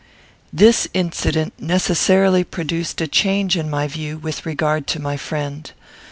This 0.51 0.87
incident 0.95 1.53
necessarily 1.59 2.43
produced 2.43 3.01
a 3.01 3.07
change 3.07 3.55
in 3.55 3.69
my 3.69 3.85
views 3.87 4.23
with 4.23 4.47
regard 4.47 4.87
to 4.87 4.99
my 4.99 5.15
friend. 5.15 5.71